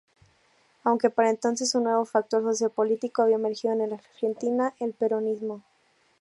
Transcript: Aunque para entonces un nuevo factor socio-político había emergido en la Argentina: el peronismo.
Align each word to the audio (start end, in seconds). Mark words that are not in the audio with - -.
Aunque 0.83 1.11
para 1.11 1.29
entonces 1.29 1.75
un 1.75 1.83
nuevo 1.83 2.05
factor 2.05 2.41
socio-político 2.41 3.21
había 3.21 3.35
emergido 3.35 3.73
en 3.75 3.87
la 3.87 3.97
Argentina: 3.97 4.73
el 4.79 4.93
peronismo. 4.95 5.61